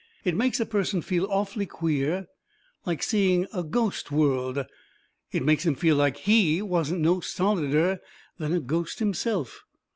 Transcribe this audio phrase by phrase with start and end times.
[0.23, 2.25] It makes a person feel awful queer,
[2.87, 4.65] like seeing a ghost would.
[5.31, 7.99] It makes him feel like HE wasn't no solider
[8.39, 9.63] than a ghost himself.